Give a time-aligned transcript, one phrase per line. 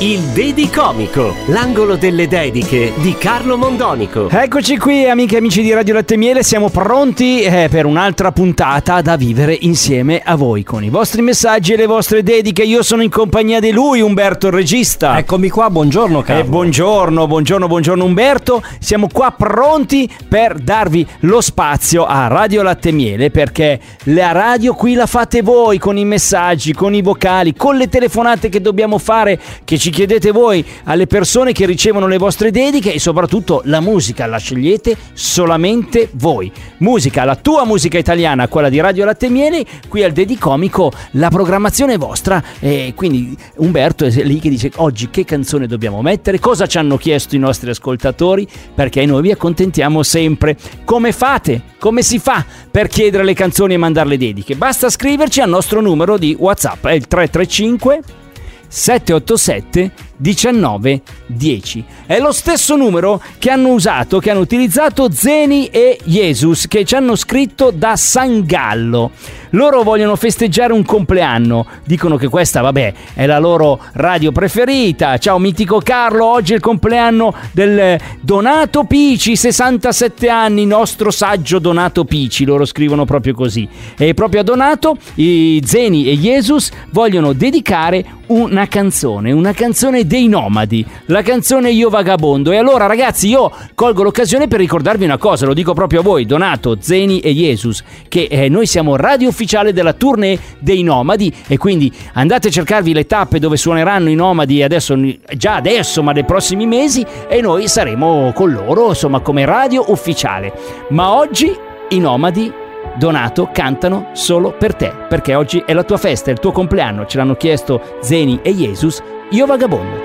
[0.00, 4.28] Il Dedi Comico, l'angolo delle dediche di Carlo Mondonico.
[4.28, 8.32] Eccoci qui amiche e amici di Radio Latte e Miele, siamo pronti eh, per un'altra
[8.32, 12.64] puntata da vivere insieme a voi con i vostri messaggi e le vostre dediche.
[12.64, 15.16] Io sono in compagnia di lui, Umberto il regista.
[15.16, 16.44] Eccomi qua, buongiorno Eh, Carlo.
[16.44, 18.62] buongiorno, buongiorno, buongiorno Umberto.
[18.78, 24.74] Siamo qua pronti per darvi lo spazio a Radio Latte e Miele perché la radio
[24.74, 28.98] qui la fate voi con i messaggi, con i vocali, con le telefonate che dobbiamo
[28.98, 33.80] fare, che ci chiedete voi alle persone che ricevono le vostre dediche e soprattutto la
[33.80, 36.50] musica la scegliete solamente voi.
[36.78, 41.94] Musica, la tua musica italiana, quella di Radio Latte Miele, qui al Dedicomico la programmazione
[41.94, 46.66] è vostra e quindi Umberto è lì che dice oggi che canzone dobbiamo mettere, cosa
[46.66, 50.56] ci hanno chiesto i nostri ascoltatori, perché noi vi accontentiamo sempre.
[50.84, 51.62] Come fate?
[51.78, 54.56] Come si fa per chiedere le canzoni e mandare le dediche?
[54.56, 58.24] Basta scriverci al nostro numero di WhatsApp, è il 335
[58.68, 61.84] 787 19 10.
[62.06, 66.94] È lo stesso numero che hanno usato, che hanno utilizzato Zeni e Jesus, che ci
[66.94, 69.10] hanno scritto da San Gallo.
[69.50, 71.66] Loro vogliono festeggiare un compleanno.
[71.84, 75.18] Dicono che questa, vabbè, è la loro radio preferita.
[75.18, 82.04] Ciao mitico Carlo, oggi è il compleanno del Donato Pici, 67 anni, nostro saggio Donato
[82.04, 82.44] Pici.
[82.44, 83.68] Loro scrivono proprio così.
[83.96, 90.28] E proprio a Donato, i Zeni e Jesus vogliono dedicare una canzone, una canzone dei
[90.28, 92.52] nomadi, la canzone Io Vagabondo.
[92.52, 96.26] E allora ragazzi io colgo l'occasione per ricordarvi una cosa, lo dico proprio a voi,
[96.26, 101.56] Donato, Zeni e Jesus, che eh, noi siamo radio ufficiale della tournée dei nomadi e
[101.56, 104.98] quindi andate a cercarvi le tappe dove suoneranno i nomadi adesso,
[105.36, 110.52] già adesso ma nei prossimi mesi e noi saremo con loro insomma come radio ufficiale.
[110.90, 111.54] Ma oggi
[111.90, 112.64] i nomadi
[112.96, 117.04] Donato cantano solo per te, perché oggi è la tua festa, è il tuo compleanno,
[117.04, 120.04] ce l'hanno chiesto Zeni e Jesus, io vagabondo.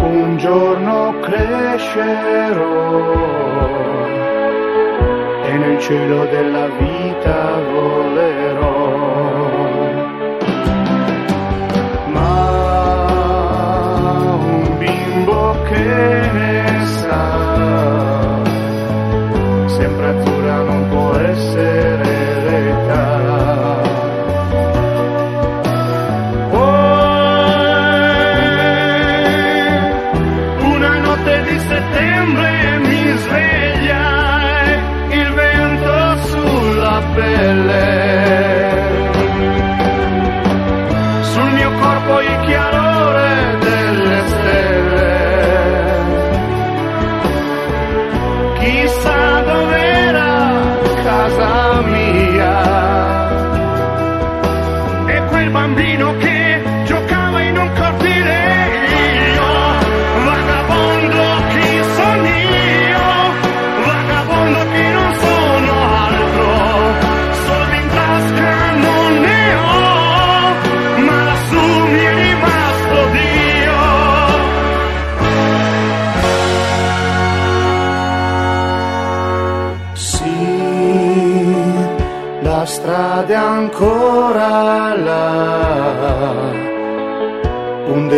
[0.00, 2.68] un giorno crescerò
[5.44, 8.37] e nel cielo della vita volerò.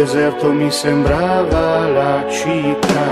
[0.00, 3.08] Deserto mi sembrava la città.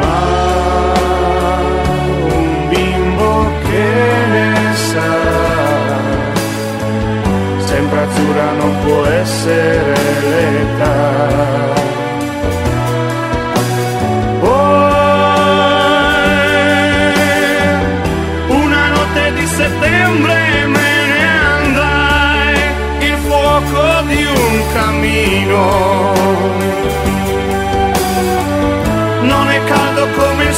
[0.00, 0.20] Ma
[2.36, 3.32] un bimbo
[3.66, 3.88] che
[4.34, 5.12] ne sa,
[7.66, 9.99] sempre azzurra non può essere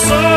[0.09, 0.32] come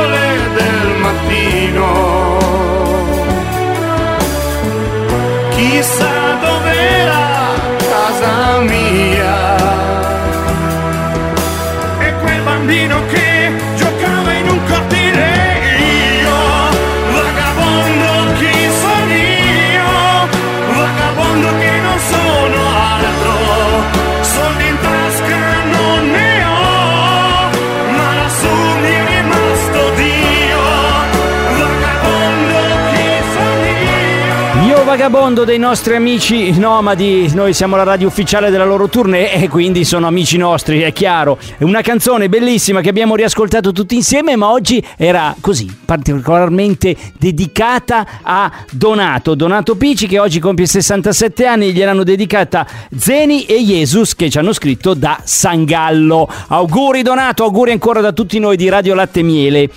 [34.85, 39.83] vagabondo dei nostri amici nomadi, noi siamo la radio ufficiale della loro tournée e quindi
[39.83, 41.37] sono amici nostri, è chiaro.
[41.57, 48.05] È una canzone bellissima che abbiamo riascoltato tutti insieme, ma oggi era così, particolarmente dedicata
[48.21, 52.65] a Donato, Donato Pici che oggi compie 67 anni, gliel'hanno dedicata
[52.95, 56.27] Zeni e Jesus che ci hanno scritto da San Gallo.
[56.47, 59.69] Auguri Donato, auguri ancora da tutti noi di Radio Latte Miele.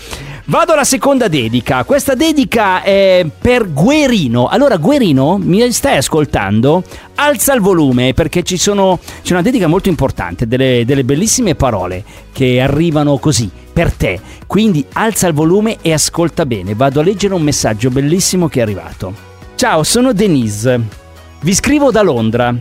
[0.48, 1.84] Vado alla seconda dedica.
[1.84, 4.46] Questa dedica è per Guerino.
[4.46, 6.82] Allora, Guerino, mi stai ascoltando?
[7.16, 12.02] Alza il volume perché ci sono, c'è una dedica molto importante, delle, delle bellissime parole
[12.32, 14.18] che arrivano così per te.
[14.46, 16.74] Quindi alza il volume e ascolta bene.
[16.74, 19.12] Vado a leggere un messaggio bellissimo che è arrivato.
[19.54, 20.80] Ciao, sono Denise.
[21.42, 22.54] Vi scrivo da Londra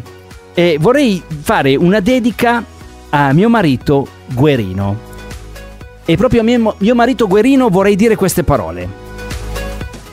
[0.54, 2.62] e vorrei fare una dedica
[3.12, 5.07] a mio marito Guerino.
[6.10, 8.88] E proprio a mio, mio marito Guerino vorrei dire queste parole.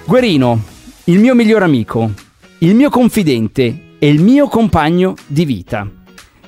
[0.05, 0.61] Guerino,
[1.05, 2.11] il mio miglior amico,
[2.58, 5.88] il mio confidente e il mio compagno di vita.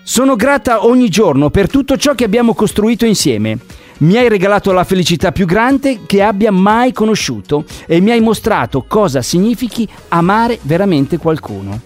[0.03, 3.61] Sono grata ogni giorno per tutto ciò che abbiamo costruito insieme.
[3.99, 8.85] Mi hai regalato la felicità più grande che abbia mai conosciuto e mi hai mostrato
[8.89, 11.81] cosa significhi amare veramente qualcuno.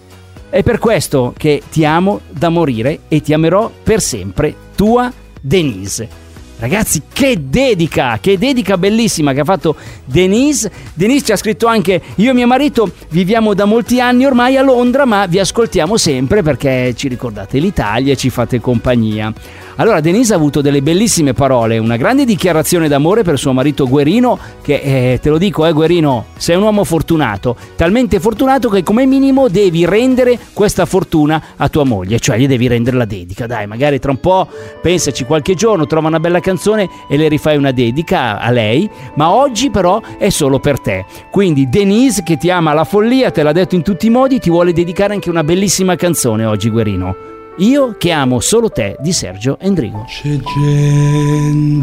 [0.48, 4.54] È per questo che ti amo da morire e ti amerò per sempre.
[4.74, 6.19] Tua Denise.
[6.60, 9.74] Ragazzi, che dedica, che dedica bellissima che ha fatto
[10.04, 10.70] Denise.
[10.92, 14.62] Denise ci ha scritto anche: Io e mio marito viviamo da molti anni ormai a
[14.62, 19.32] Londra, ma vi ascoltiamo sempre perché ci ricordate l'Italia e ci fate compagnia.
[19.80, 24.38] Allora, Denise ha avuto delle bellissime parole, una grande dichiarazione d'amore per suo marito Guerino,
[24.60, 29.06] che eh, te lo dico, eh, Guerino, sei un uomo fortunato, talmente fortunato che come
[29.06, 33.46] minimo devi rendere questa fortuna a tua moglie, cioè gli devi rendere la dedica.
[33.46, 34.48] Dai, magari tra un po'
[34.82, 39.32] pensaci qualche giorno, trova una bella canzone e le rifai una dedica a lei, ma
[39.32, 41.06] oggi però è solo per te.
[41.30, 44.50] Quindi Denise che ti ama alla follia, te l'ha detto in tutti i modi, ti
[44.50, 47.38] vuole dedicare anche una bellissima canzone oggi, Guerino.
[47.60, 50.06] Io che amo solo te di Sergio Endrigo.
[50.06, 51.76] C'è gente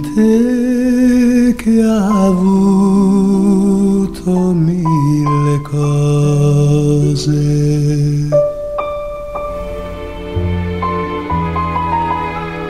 [1.56, 3.42] che ha avuto
[4.54, 7.30] mille cose.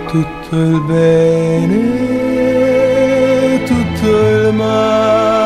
[0.08, 1.78] Tutto il bene,
[3.64, 5.37] tutto il male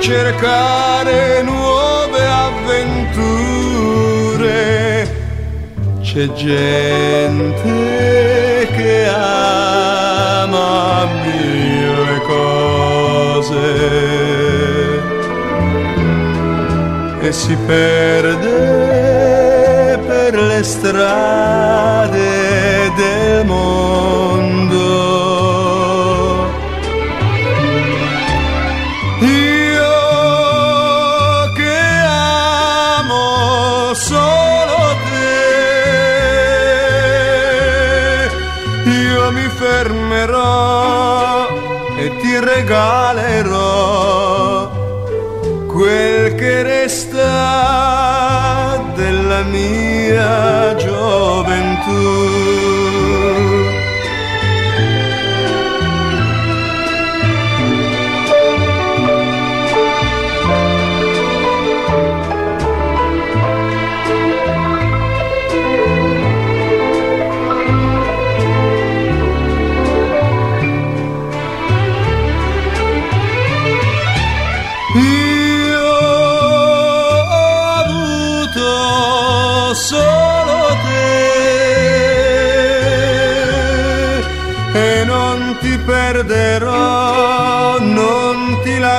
[0.00, 3.68] cercare nuove avventure.
[6.00, 13.58] C'è gente che ama mille cose
[17.20, 18.78] e si perde
[20.06, 22.18] per le strade
[22.96, 24.39] del mondo.
[39.12, 41.48] Io mi fermerò
[41.96, 43.58] e ti regalerò
[45.66, 47.24] quel che resta
[48.94, 52.89] della mia gioventù.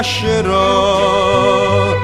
[0.02, 1.96] Lascerò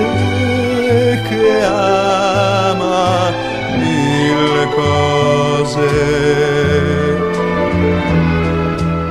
[1.26, 3.32] che ama
[3.78, 5.88] mille cose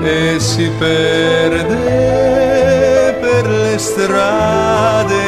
[0.03, 1.75] e si perde
[3.19, 5.26] per le strade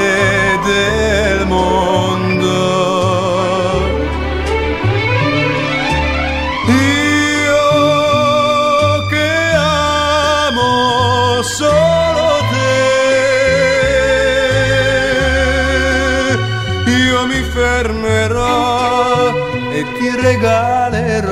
[17.19, 19.33] io mi fermerò
[19.71, 21.27] e ti regalerò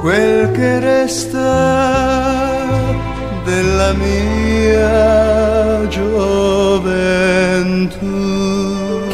[0.00, 2.62] quel che resta
[3.44, 7.04] della mia gioventù.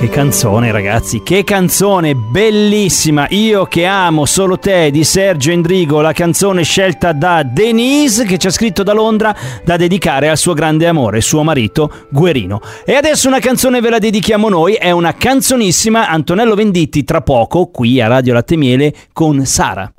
[0.01, 6.15] Che canzone ragazzi, che canzone bellissima, io che amo solo te di Sergio Endrigo, la
[6.15, 10.87] canzone scelta da Denise che ci ha scritto da Londra da dedicare al suo grande
[10.87, 12.63] amore, suo marito Guerino.
[12.87, 17.67] E adesso una canzone ve la dedichiamo noi, è una canzonissima, Antonello Venditti tra poco
[17.67, 19.93] qui a Radio Latte Miele con Sara.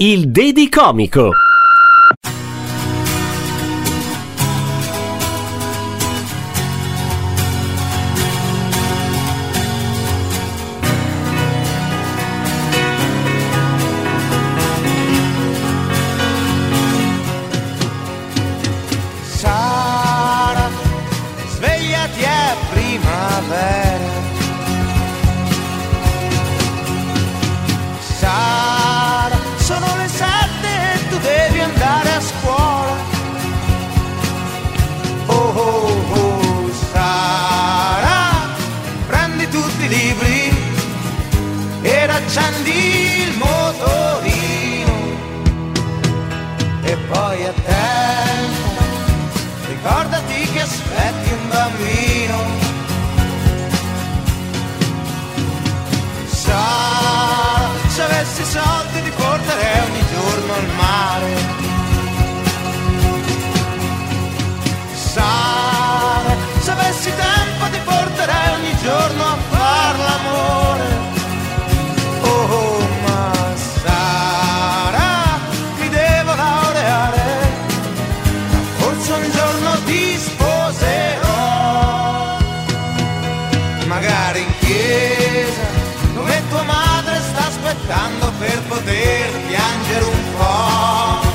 [0.00, 1.30] Il Dedi Comico.
[51.80, 52.09] me.
[84.70, 85.66] Chiesa,
[86.14, 91.28] dove tua madre sta aspettando per poter piangere un po'.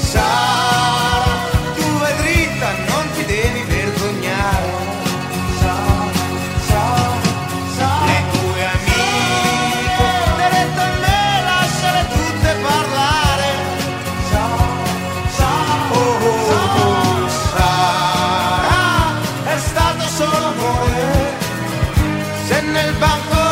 [0.00, 1.24] Sara,
[1.76, 4.72] tu vai dritta, non ti devi vergognare.
[5.60, 6.08] Sara,
[6.68, 7.10] Sara,
[7.76, 8.06] Sara.
[8.06, 10.10] Le tue amiche,
[10.40, 13.52] diretta a me, lasciale tutte parlare.
[15.96, 16.42] Oh, oh,
[16.84, 18.82] oh, Sara,
[19.44, 21.23] è stato solo amore,
[22.46, 23.43] se nel banco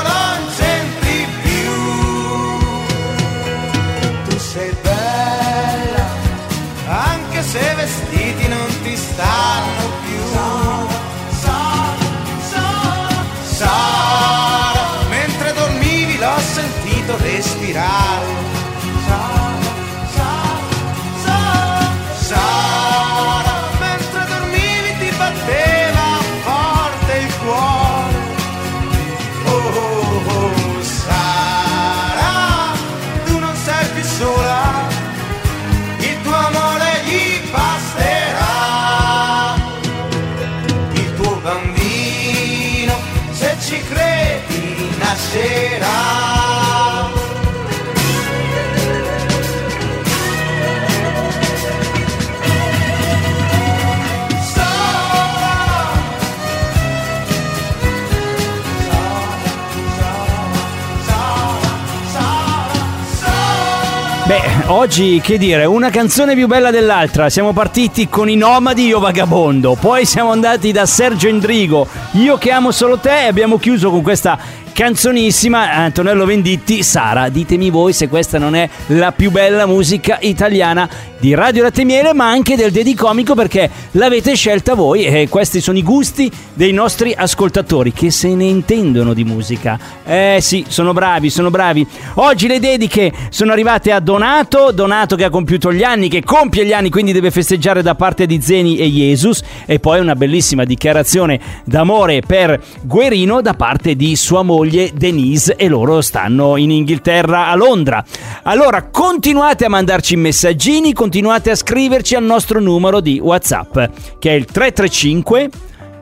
[64.32, 67.28] Beh, oggi che dire, una canzone più bella dell'altra.
[67.28, 69.76] Siamo partiti con i Nomadi, io vagabondo.
[69.78, 73.24] Poi siamo andati da Sergio Endrigo, io che amo solo te.
[73.24, 74.38] E abbiamo chiuso con questa
[74.72, 76.82] canzonissima Antonello Venditti.
[76.82, 80.88] Sara, ditemi voi se questa non è la più bella musica italiana
[81.18, 85.60] di Radio Latte Miele, ma anche del Dedi Comico perché l'avete scelta voi e questi
[85.60, 89.78] sono i gusti dei nostri ascoltatori che se ne intendono di musica.
[90.04, 91.86] Eh sì, sono bravi, sono bravi.
[92.14, 96.64] Oggi le dediche sono arrivate a Donato, Donato che ha compiuto gli anni, che compie
[96.66, 100.64] gli anni, quindi deve festeggiare da parte di Zeni e Jesus e poi una bellissima
[100.64, 107.48] dichiarazione d'amore per Guerino da parte di sua moglie Denise e loro stanno in Inghilterra
[107.48, 108.04] a Londra.
[108.42, 113.78] Allora continuate a mandarci messaggini, continuate a scriverci al nostro numero di WhatsApp
[114.18, 115.50] che è il 335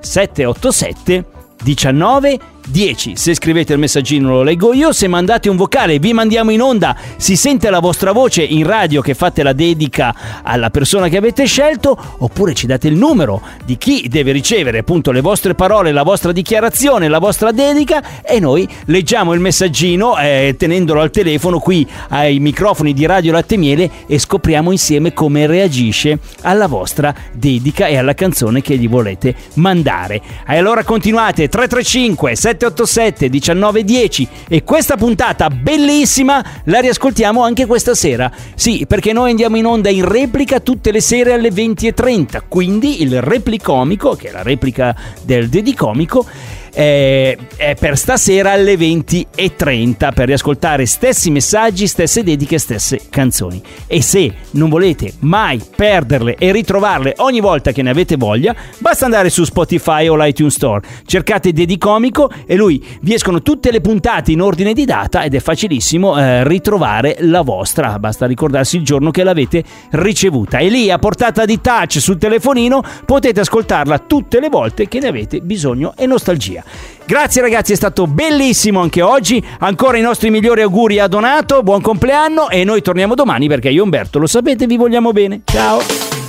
[0.01, 1.25] 787
[1.63, 3.17] 19 10.
[3.17, 6.97] Se scrivete il messaggino lo leggo io, se mandate un vocale vi mandiamo in onda,
[7.17, 11.47] si sente la vostra voce in radio che fate la dedica alla persona che avete
[11.47, 16.03] scelto, oppure ci date il numero di chi deve ricevere appunto le vostre parole, la
[16.03, 21.87] vostra dichiarazione, la vostra dedica e noi leggiamo il messaggino eh, tenendolo al telefono qui
[22.09, 27.97] ai microfoni di Radio Latte Miele e scopriamo insieme come reagisce alla vostra dedica e
[27.97, 30.21] alla canzone che gli volete mandare.
[30.47, 38.31] E allora continuate 335 787 1910 e questa puntata bellissima la riascoltiamo anche questa sera.
[38.55, 43.23] Sì, perché noi andiamo in onda in replica tutte le sere alle 20.30, quindi il
[43.23, 46.27] replicomico, che è la replica del dedicomico,
[46.73, 53.63] eh, è per stasera alle 20.30 per riascoltare stessi messaggi, stesse dediche, stesse canzoni.
[53.87, 59.05] E se non volete mai perderle e ritrovarle ogni volta che ne avete voglia, basta
[59.05, 60.87] andare su Spotify o l'iTunes Store.
[61.05, 65.41] Cercate Dedicomico e lui vi escono tutte le puntate in ordine di data ed è
[65.41, 67.99] facilissimo eh, ritrovare la vostra.
[67.99, 70.59] Basta ricordarsi il giorno che l'avete ricevuta.
[70.59, 75.09] E lì a portata di touch sul telefonino potete ascoltarla tutte le volte che ne
[75.09, 76.60] avete bisogno e nostalgia.
[77.05, 79.45] Grazie ragazzi, è stato bellissimo anche oggi.
[79.61, 83.83] Ancora i nostri migliori auguri a Donato, buon compleanno e noi torniamo domani perché io
[83.83, 85.41] Umberto, lo sapete, vi vogliamo bene.
[85.45, 86.20] Ciao!